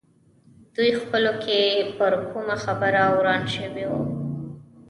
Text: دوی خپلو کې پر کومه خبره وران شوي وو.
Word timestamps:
دوی 0.75 0.91
خپلو 1.01 1.31
کې 1.43 1.59
پر 1.97 2.13
کومه 2.31 2.55
خبره 2.63 3.01
وران 3.15 3.43
شوي 3.55 3.85
وو. 3.91 4.03